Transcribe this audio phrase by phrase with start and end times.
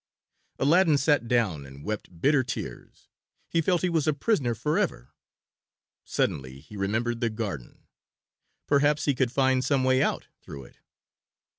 [0.57, 3.07] Aladdin sat down and wept bitter tears.
[3.47, 5.13] He felt he was a prisoner forever.
[6.03, 7.83] Suddenly he remembered the garden.
[8.65, 10.77] Perhaps he could find some way out through it.